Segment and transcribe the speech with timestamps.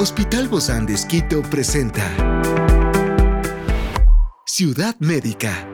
[0.00, 2.04] Hospital Bozán de Esquito presenta
[4.46, 5.66] Ciudad Médica.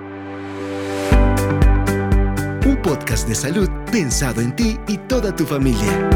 [2.65, 6.09] Un podcast de salud pensado en ti y toda tu familia.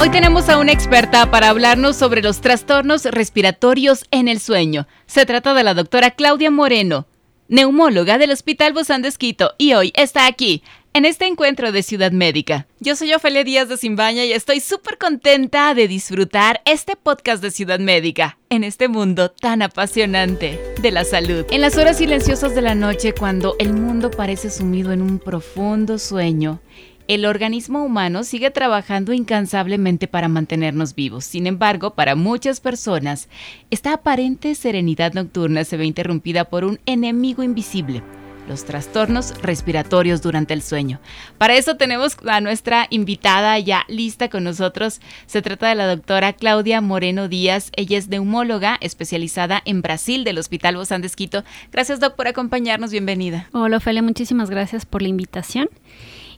[0.00, 4.86] Hoy tenemos a una experta para hablarnos sobre los trastornos respiratorios en el sueño.
[5.06, 7.08] Se trata de la doctora Claudia Moreno,
[7.48, 10.62] neumóloga del Hospital Bozán de Esquito, y hoy está aquí
[10.96, 12.66] en este encuentro de Ciudad Médica.
[12.80, 17.50] Yo soy Ofelia Díaz de Simbaña y estoy súper contenta de disfrutar este podcast de
[17.50, 21.44] Ciudad Médica en este mundo tan apasionante de la salud.
[21.50, 25.98] En las horas silenciosas de la noche, cuando el mundo parece sumido en un profundo
[25.98, 26.60] sueño,
[27.08, 31.26] el organismo humano sigue trabajando incansablemente para mantenernos vivos.
[31.26, 33.28] Sin embargo, para muchas personas,
[33.70, 38.02] esta aparente serenidad nocturna se ve interrumpida por un enemigo invisible
[38.48, 41.00] los trastornos respiratorios durante el sueño.
[41.38, 45.00] Para eso tenemos a nuestra invitada ya lista con nosotros.
[45.26, 47.70] Se trata de la doctora Claudia Moreno Díaz.
[47.76, 51.44] Ella es neumóloga especializada en Brasil del Hospital Bozán de Esquito.
[51.72, 52.90] Gracias, doc, por acompañarnos.
[52.90, 53.48] Bienvenida.
[53.52, 54.02] Hola, Ofelia.
[54.02, 55.68] Muchísimas gracias por la invitación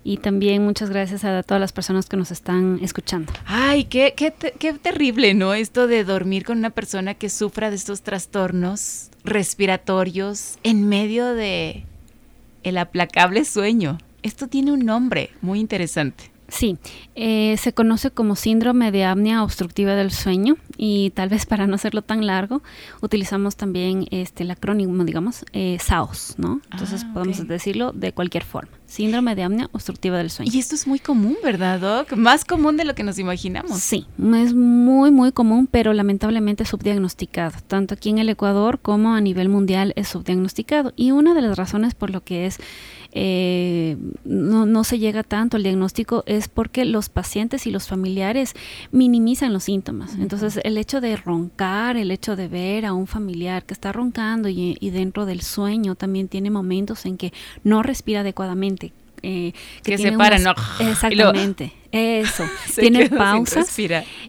[0.05, 3.33] y también muchas gracias a todas las personas que nos están escuchando.
[3.46, 5.55] Ay, qué, qué, qué, terrible, ¿no?
[5.55, 11.84] Esto de dormir con una persona que sufra de estos trastornos respiratorios en medio de
[12.69, 13.98] el aplacable sueño.
[14.22, 16.30] Esto tiene un nombre muy interesante.
[16.48, 16.78] Sí,
[17.14, 21.74] eh, se conoce como síndrome de apnea obstructiva del sueño y tal vez para no
[21.74, 22.62] hacerlo tan largo
[23.02, 26.62] utilizamos también este el acrónimo, digamos, eh, SAOS, ¿no?
[26.72, 28.70] Entonces ah, podemos decirlo de cualquier forma.
[28.86, 30.50] Síndrome de apnea obstructiva del sueño.
[30.50, 32.16] Y esto es muy común, ¿verdad, Doc?
[32.16, 33.80] Más común de lo que nos imaginamos.
[33.80, 37.58] Sí, es muy, muy común, pero lamentablemente subdiagnosticado.
[37.66, 40.94] Tanto aquí en el Ecuador como a nivel mundial es subdiagnosticado.
[40.96, 42.58] Y una de las razones por lo que es
[43.20, 48.55] eh, no, no, se llega tanto al diagnóstico es porque los pacientes y los familiares
[48.92, 50.14] minimizan los síntomas.
[50.14, 54.48] Entonces, el hecho de roncar, el hecho de ver a un familiar que está roncando
[54.48, 57.33] y, dentro del sueño también tiene momentos en que
[57.64, 58.92] no respira adecuadamente.
[59.24, 59.52] Eh,
[59.83, 60.55] que, se para, ¿no?
[60.79, 61.73] Exactamente.
[61.90, 62.45] Eso,
[62.79, 63.77] tiene pausas,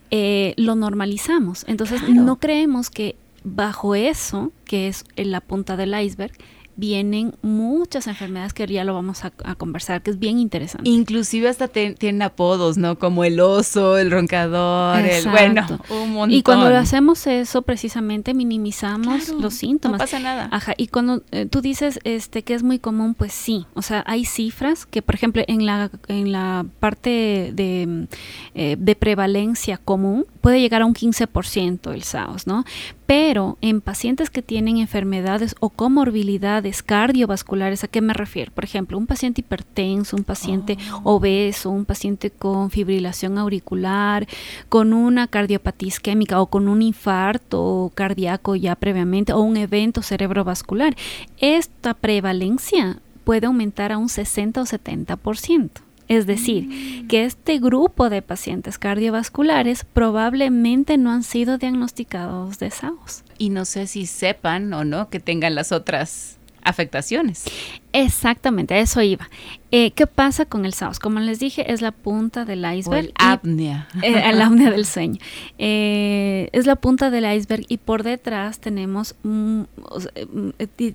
[0.10, 1.64] eh, lo normalizamos.
[1.68, 6.34] Entonces, no creemos que bajo eso, que es en la punta del iceberg,
[6.80, 10.90] vienen muchas enfermedades que ya lo vamos a, conversar, que es bien interesante.
[10.90, 12.98] Inclusive hasta tienen apodos, ¿no?
[12.98, 16.32] Como el oso, el roncador, el bueno, un montón.
[16.32, 20.00] Y cuando hacemos eso, precisamente minimizamos los síntomas.
[20.00, 20.48] No pasa nada.
[20.52, 24.04] Ajá, y cuando eh, tú dices este que es muy común, pues sí, o sea,
[24.08, 28.08] hay cifras que, por ejemplo, en la, en la parte de,
[28.56, 32.64] eh, de prevalencia común, puede llegar a un 15% el SAOS, ¿no?
[33.10, 38.52] Pero en pacientes que tienen enfermedades o comorbilidades cardiovasculares, ¿a qué me refiero?
[38.52, 41.16] Por ejemplo, un paciente hipertenso, un paciente oh.
[41.16, 44.28] obeso, un paciente con fibrilación auricular,
[44.70, 50.96] con una cardiopatía isquémica o con un infarto cardíaco ya previamente o un evento cerebrovascular,
[51.40, 55.70] esta prevalencia puede aumentar a un 60 o 70%.
[56.10, 63.24] Es decir, que este grupo de pacientes cardiovasculares probablemente no han sido diagnosticados de SAOS.
[63.38, 67.46] Y no sé si sepan o no que tengan las otras afectaciones.
[67.92, 69.30] Exactamente, a eso iba.
[69.72, 71.00] Eh, ¿Qué pasa con el SAOS?
[71.00, 73.06] Como les dije, es la punta del iceberg.
[73.06, 73.88] el apnea.
[74.04, 75.20] Eh, el apnea del sueño.
[75.58, 79.16] Eh, es la punta del iceberg y por detrás tenemos,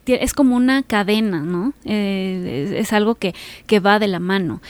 [0.06, 1.72] es como una cadena, ¿no?
[1.84, 3.34] es, algo que,
[3.66, 4.60] que va de la mano.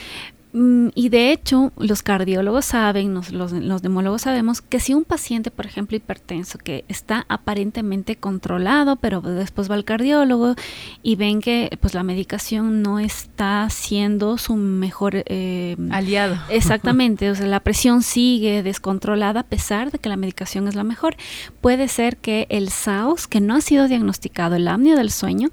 [0.55, 5.51] Mm, y de hecho, los cardiólogos saben, los, los, neumólogos sabemos que si un paciente,
[5.51, 10.55] por ejemplo, hipertenso, que está aparentemente controlado, pero después va al cardiólogo
[11.03, 16.39] y ven que pues la medicación no está siendo su mejor eh, aliado.
[16.49, 20.85] Exactamente, o sea, la presión sigue descontrolada a pesar de que la medicación es la
[20.85, 21.17] mejor.
[21.61, 25.51] Puede ser que el SAOS, que no ha sido diagnosticado, el apnea del sueño,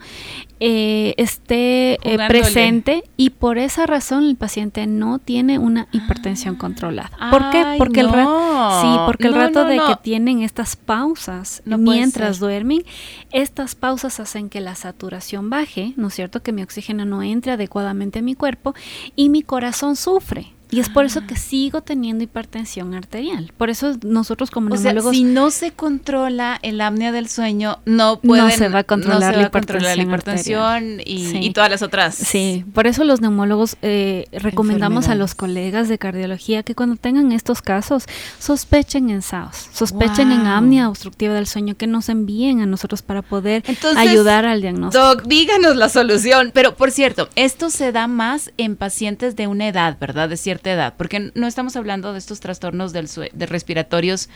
[0.64, 7.12] eh, esté eh, presente y por esa razón el paciente no tiene una hipertensión controlada.
[7.32, 7.76] ¿Por qué?
[7.78, 12.84] Porque el rato, sí, porque el rato de que tienen estas pausas mientras duermen,
[13.32, 16.42] estas pausas hacen que la saturación baje, ¿no es cierto?
[16.44, 18.76] Que mi oxígeno no entre adecuadamente a mi cuerpo
[19.16, 20.54] y mi corazón sufre.
[20.72, 23.52] Y es por eso que sigo teniendo hipertensión arterial.
[23.58, 28.20] Por eso nosotros como o sea, si no se controla el apnea del sueño, no
[28.22, 32.16] pueden, no se va a controlar, la, hipertensión y, todas las otras.
[32.16, 37.34] Sí, por eso los neumólogos eh, recomendamos a los colegas de cardiología que cuando tengan
[37.34, 38.06] estos casos
[38.40, 43.22] sospechen en SAOS, sospechen en apnea obstructiva del sueño, que nos envíen a nosotros para
[43.22, 43.64] poder
[43.98, 45.04] ayudar al diagnóstico.
[45.04, 46.52] Doc, díganos la solución.
[46.54, 50.30] Pero por cierto, esto se da más en pacientes de una edad, ¿verdad?
[50.30, 50.61] De cierto
[50.98, 54.30] Porque no estamos hablando de estos trastornos del de respiratorios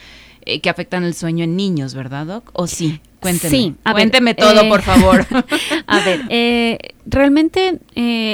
[0.45, 2.49] eh, que afectan el sueño en niños, ¿verdad, Doc?
[2.53, 3.01] ¿O sí?
[3.25, 3.49] Cuénteme.
[3.49, 5.25] Sí, Cuénteme todo, eh, por favor.
[5.87, 6.77] A ver, eh,
[7.07, 7.79] realmente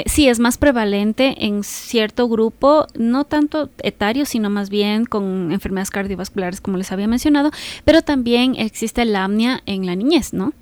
[0.06, 5.90] sí es más prevalente en cierto grupo, no tanto etario, sino más bien con enfermedades
[5.90, 7.52] cardiovasculares, como les había mencionado,
[7.84, 10.52] pero también existe la apnea en la niñez, ¿no?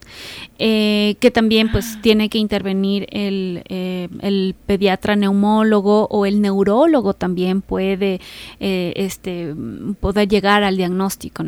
[0.58, 2.00] que también pues ah.
[2.02, 8.20] tiene que intervenir el, el, pediatra neumólogo o el neurólogo también puede
[8.58, 9.54] este,
[10.00, 11.42] poder llegar al diagnóstico.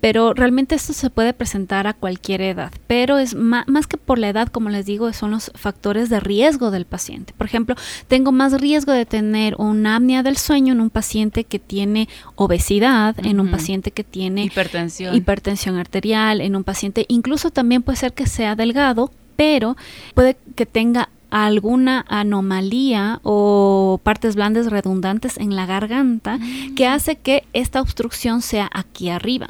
[0.00, 4.28] Pero realmente esto se puede presentar a cualquier edad, pero es más, que por la
[4.28, 7.34] edad, como les digo, son los factores de riesgo del paciente.
[7.36, 7.74] Por ejemplo,
[8.08, 13.16] tengo más riesgo de tener una apnea del sueño en un paciente que tiene obesidad,
[13.24, 15.14] en un paciente que tiene hipertensión.
[15.14, 19.76] hipertensión arterial, en un paciente, incluso también puede ser que sea delgado, pero
[20.14, 26.38] puede que tenga alguna anomalía o partes blandas redundantes en la garganta
[26.76, 26.92] que mm.
[26.92, 29.48] hace que esta obstrucción sea aquí arriba.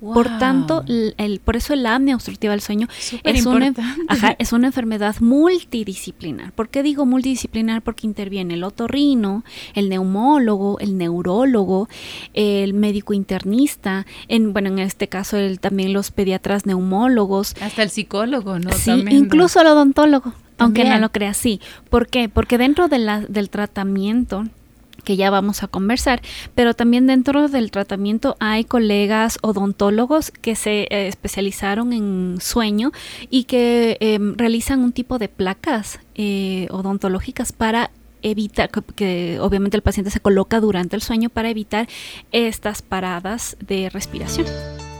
[0.00, 2.86] Por tanto, el, por eso el apnea obstructiva del sueño
[3.24, 3.72] es una,
[4.38, 6.52] es una enfermedad multidisciplinar.
[6.52, 7.82] ¿Por qué digo multidisciplinar?
[7.82, 11.88] Porque interviene el otorrino, el neumólogo, el neurólogo,
[12.32, 17.54] el médico internista, en, bueno, en este caso el, también los pediatras neumólogos.
[17.60, 18.70] Hasta el psicólogo, ¿no?
[18.72, 20.32] Sí, incluso el odontólogo.
[20.58, 21.60] Aunque no lo crea así.
[21.88, 22.28] ¿Por qué?
[22.28, 24.44] Porque dentro de la, del tratamiento
[25.08, 26.20] que ya vamos a conversar,
[26.54, 32.92] pero también dentro del tratamiento hay colegas odontólogos que se eh, especializaron en sueño
[33.30, 37.90] y que em, realizan un tipo de placas eh, odontológicas para
[38.20, 41.88] evitar que obviamente el paciente se coloca durante el sueño para evitar
[42.30, 44.46] estas paradas de respiración.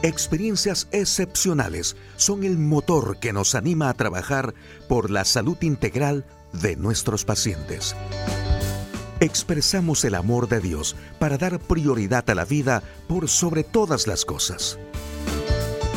[0.01, 4.55] Experiencias excepcionales son el motor que nos anima a trabajar
[4.87, 7.95] por la salud integral de nuestros pacientes.
[9.19, 14.25] Expresamos el amor de Dios para dar prioridad a la vida por sobre todas las
[14.25, 14.79] cosas.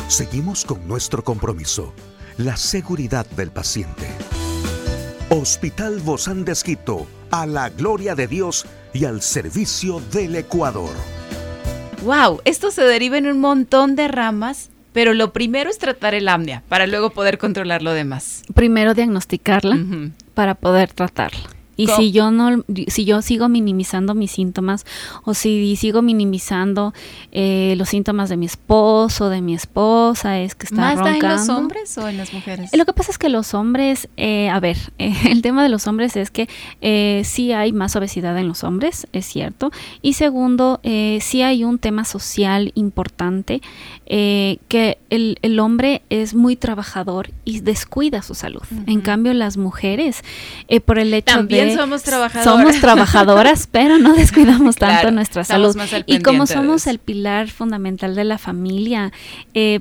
[0.07, 1.93] Seguimos con nuestro compromiso,
[2.37, 4.07] la seguridad del paciente.
[5.29, 6.53] Hospital Bozán de
[7.31, 10.93] a la gloria de Dios y al servicio del Ecuador
[12.03, 16.27] wow, esto se deriva en un montón de ramas, pero lo primero es tratar el
[16.27, 18.43] apnea para luego poder controlar lo demás.
[18.53, 19.79] Primero diagnosticarla
[20.33, 21.49] para poder tratarla.
[21.75, 24.85] Y si yo no, si yo sigo minimizando mis síntomas
[25.23, 26.93] o si sigo minimizando
[27.31, 31.25] eh, los síntomas de mi esposo, de mi esposa, es que está ¿Más roncando.
[31.25, 32.69] en los hombres o en las mujeres?
[32.75, 36.15] Lo que pasa es que los hombres, eh, a ver, el tema de los hombres
[36.15, 36.47] es que
[36.81, 39.71] eh, sí hay más obesidad en los hombres, es cierto.
[40.01, 43.61] Y segundo, eh, sí hay un tema social importante
[44.05, 48.61] que el, el, hombre es muy trabajador y descuida su salud.
[48.85, 50.23] En cambio, las mujeres,
[50.85, 52.43] por el hecho de somos trabajadoras.
[52.43, 55.75] Somos trabajadoras, pero no descuidamos tanto nuestra salud.
[56.05, 59.11] Y como somos el pilar fundamental de la familia,
[59.53, 59.79] eh,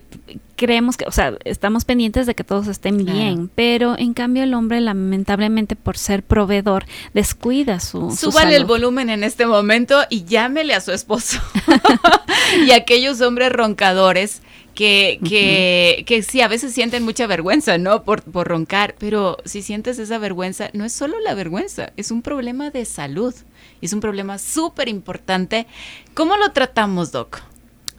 [0.56, 4.54] creemos que, o sea, estamos pendientes de que todos estén bien, pero en cambio el
[4.54, 6.84] hombre lamentablemente por ser proveedor
[7.14, 11.40] descuida su, Súbale el volumen en este momento y llámele a su esposo.
[12.66, 14.42] y aquellos hombres roncadores
[14.74, 18.02] que, que, que sí, a veces sienten mucha vergüenza, ¿no?
[18.04, 22.22] Por, por roncar, pero si sientes esa vergüenza, no es solo la vergüenza, es un
[22.22, 23.34] problema de salud,
[23.80, 25.66] es un problema súper importante.
[26.14, 27.40] ¿Cómo lo tratamos, Doc?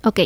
[0.06, 0.20] Ok,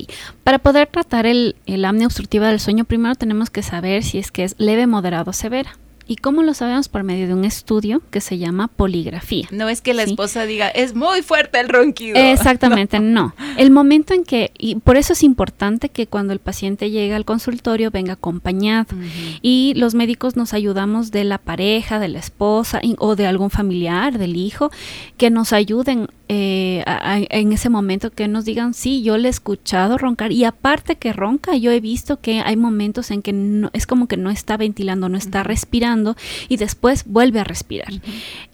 [0.44, 4.32] para poder tratar el, el apnea obstructiva del sueño, primero tenemos que saber si es
[4.32, 5.78] que es leve, moderado o severa.
[6.08, 6.88] ¿Y cómo lo sabemos?
[6.88, 9.48] Por medio de un estudio que se llama poligrafía.
[9.52, 12.18] No es que la esposa diga, es muy fuerte el ronquido.
[12.18, 13.36] Exactamente, no.
[13.58, 17.26] El momento en que, y por eso es importante que cuando el paciente llega al
[17.26, 18.96] consultorio venga acompañado.
[19.42, 24.18] Y los médicos nos ayudamos de la pareja, de la esposa o de algún familiar,
[24.18, 24.72] del hijo,
[25.18, 26.84] que nos ayuden eh,
[27.30, 31.14] en ese momento que nos digan, sí, yo le he escuchado roncar y aparte que
[31.14, 34.58] ronca, yo he visto que hay momentos en que no, es como que no está
[34.58, 36.16] ventilando, no está respirando
[36.50, 37.94] y después vuelve a respirar.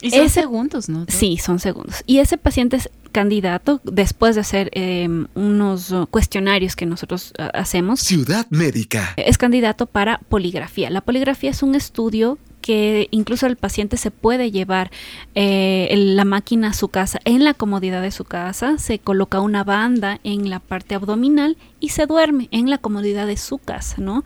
[0.01, 1.05] Y son segundos, ¿no?
[1.07, 2.03] Sí, son segundos.
[2.05, 8.01] Y ese paciente es candidato, después de hacer em, unos cuestionarios que nosotros ah, hacemos.
[8.01, 9.13] Ciudad Médica.
[9.17, 10.89] Es candidato para poligrafía.
[10.89, 14.89] La poligrafía es un estudio que incluso el paciente se puede llevar
[15.35, 19.65] eh, la máquina a su casa en la comodidad de su casa, se coloca una
[19.65, 24.23] banda en la parte abdominal y se duerme en la comodidad de su casa, ¿no?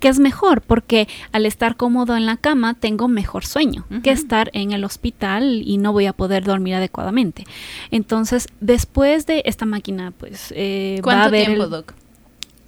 [0.00, 4.50] Que es mejor porque al estar cómodo en la cama tengo mejor sueño que estar
[4.52, 7.46] en el hospital y no voy a poder dormir adecuadamente.
[7.90, 11.94] Entonces, después de esta máquina, pues eh, va a haber tiempo, Doc?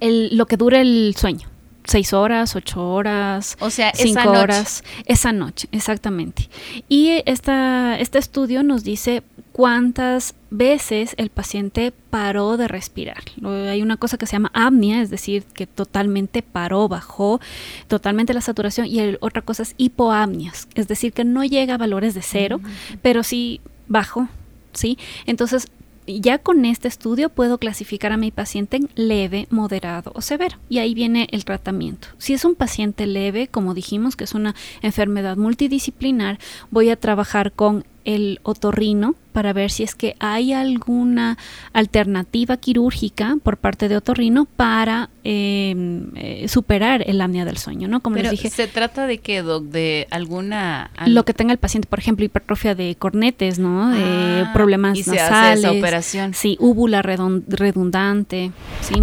[0.01, 1.47] lo que dure el sueño
[1.85, 6.49] seis horas, ocho horas, o sea, cinco horas, esa noche, exactamente.
[6.87, 13.23] Y esta, este estudio nos dice cuántas veces el paciente paró de respirar.
[13.43, 17.39] Hay una cosa que se llama apnea, es decir, que totalmente paró, bajó
[17.87, 22.13] totalmente la saturación, y otra cosa es hipoapnea, es decir, que no llega a valores
[22.13, 22.59] de cero,
[23.01, 24.27] pero sí bajó,
[24.73, 24.97] ¿sí?
[25.25, 25.67] Entonces,
[26.07, 30.57] ya con este estudio puedo clasificar a mi paciente en leve, moderado o severo.
[30.69, 32.07] Y ahí viene el tratamiento.
[32.17, 36.39] Si es un paciente leve, como dijimos que es una enfermedad multidisciplinar,
[36.69, 41.37] voy a trabajar con el otorrino para ver si es que hay alguna
[41.73, 48.01] alternativa quirúrgica por parte de otorrino para em, eh, superar el apnea del sueño, ¿no?
[48.01, 48.49] Como les dije.
[48.49, 49.65] ¿Se trata de qué, Doc?
[49.65, 50.91] ¿De alguna...?
[51.05, 53.91] Lo que tenga el paciente, por ejemplo, hipertrofia de cornetes, ¿no?
[53.93, 56.33] Ah, problemas y se Hace esa operación.
[56.33, 58.95] Sí, úvula redundante, sí.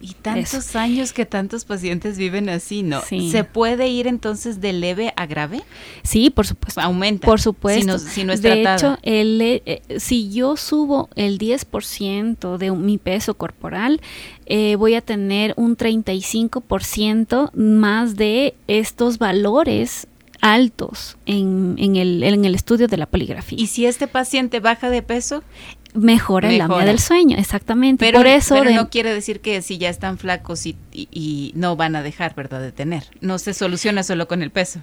[0.00, 3.00] Y tantos años que tantos pacientes viven así, ¿no?
[3.02, 5.62] ¿Se puede ir entonces de leve a grave?
[6.02, 6.80] Sí, por supuesto.
[6.80, 7.26] Aumenta.
[7.26, 7.98] Por supuesto.
[7.98, 13.34] Si no, es de hecho, el eh, si yo subo el 10% de mi peso
[13.34, 14.00] corporal,
[14.46, 20.06] eh, voy a tener un 35% más de estos valores
[20.40, 23.58] altos en, el, en el estudio de la poligrafía.
[23.58, 25.42] ¿Y si este paciente baja de peso?
[25.94, 28.04] mejora, el apnea del sueño, exactamente.
[28.04, 31.76] Pero, Por eso pero no quiere decir que si ya están flacos y, y, no
[31.76, 33.04] van a dejar, ¿verdad?, de tener.
[33.20, 34.80] No se soluciona solo con el peso.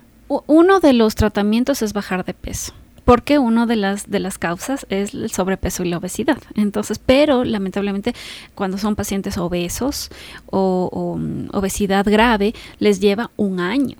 [0.47, 2.73] Uno de los tratamientos es bajar de peso
[3.11, 6.37] porque una de las de las causas es el sobrepeso y la obesidad.
[6.55, 8.15] Entonces, pero lamentablemente
[8.55, 10.09] cuando son pacientes obesos
[10.45, 13.97] o, mm, obesidad grave les lleva un año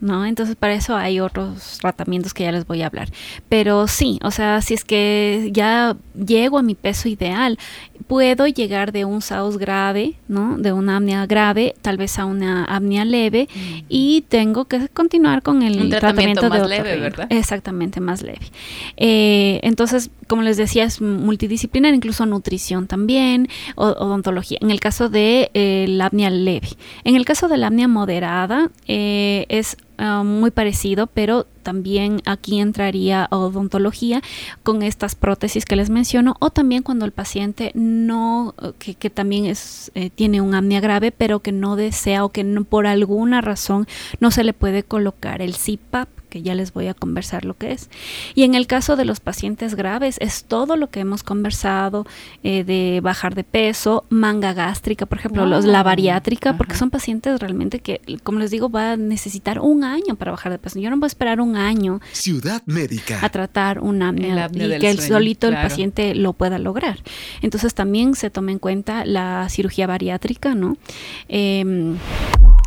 [0.00, 0.26] ¿no?
[0.26, 3.08] Entonces para eso hay otros tratamientos que ya les voy a hablar.
[3.48, 7.58] Pero sí, o sea, si es que ya llego a mi peso ideal,
[8.06, 10.58] puedo llegar de un SAUS grave, ¿no?
[10.58, 13.48] De una apnea grave, tal vez a una apnea leve
[13.88, 17.26] y tengo que continuar con el tratamiento, más leve, ¿verdad?
[17.30, 18.50] Exactamente, más leve.
[18.96, 24.58] Eh, entonces, como les decía, es multidisciplinar, incluso nutrición también, o, odontología.
[24.60, 26.68] En el caso de eh, la apnea leve.
[27.04, 32.58] En el caso de la apnea moderada, eh, es Ah, muy parecido, pero también aquí
[32.58, 34.22] entraría odontología
[34.62, 39.44] con estas prótesis que les menciono, o también cuando el paciente no, que, que también
[39.44, 43.86] es, eh, tiene un apnea grave, pero que no desea o que por alguna razón
[44.20, 47.72] no se le puede colocar el CPAP que ya les voy a conversar lo que
[47.72, 47.90] es.
[48.34, 52.06] Y en el caso de los pacientes graves, es todo lo que hemos conversado
[52.42, 57.38] eh, de bajar de peso, manga gástrica, por ejemplo, los, la bariátrica, porque son pacientes
[57.40, 60.78] realmente que, como les digo, va a necesitar un año para bajar de peso.
[60.78, 63.18] Yo no voy a esperar un año Ciudad Médica.
[63.22, 66.98] a tratar un apnea, y que el solito el paciente lo pueda lograr.
[67.42, 70.76] Entonces también se toma en cuenta la cirugía bariátrica, ¿no?
[71.28, 71.96] Em,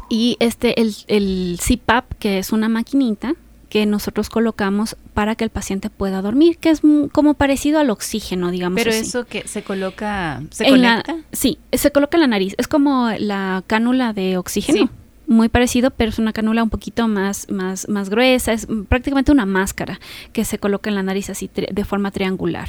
[0.09, 3.35] y este, el, el CPAP, que es una maquinita
[3.73, 8.51] que nosotros colocamos para que el paciente pueda dormir, que es como parecido al oxígeno,
[8.51, 8.77] digamos.
[8.77, 11.15] Pero eso que se coloca, ¿se conecta?
[11.31, 12.53] sí, se coloca en la nariz.
[12.59, 14.91] Es como la cánula de oxígeno.
[15.25, 19.45] Muy parecido, pero es una cánula un poquito más, más, más gruesa, es prácticamente una
[19.45, 19.99] máscara
[20.33, 22.67] que se coloca en la nariz así de forma triangular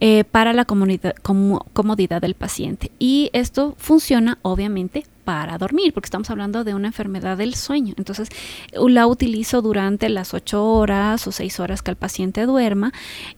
[0.00, 2.92] eh, para la comodidad del paciente.
[2.98, 7.92] Y esto funciona obviamente para dormir, porque estamos hablando de una enfermedad del sueño.
[7.98, 8.30] Entonces,
[8.72, 12.92] la utilizo durante las ocho horas o seis horas que el paciente duerma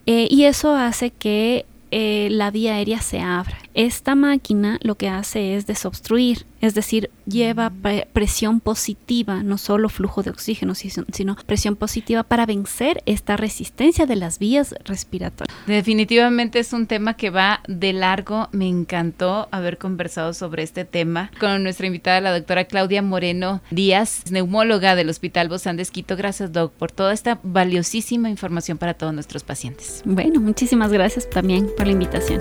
[0.07, 3.59] eh, y eso hace que eh, la vía aérea se abra.
[3.75, 8.13] Esta máquina lo que hace es desobstruir, es decir, lleva mm.
[8.13, 14.17] presión positiva, no solo flujo de oxígeno, sino presión positiva para vencer esta resistencia de
[14.17, 15.57] las vías respiratorias.
[15.67, 18.49] Definitivamente es un tema que va de largo.
[18.53, 24.25] Me encantó haber conversado sobre este tema con nuestra invitada, la doctora Claudia Moreno Díaz,
[24.31, 26.17] neumóloga del Hospital Bozán de Esquito.
[26.17, 30.03] Gracias, Doc, por toda esta valiosísima información para todos nuestros pacientes.
[30.05, 32.41] Bueno, muchísimas gracias también por la invitación.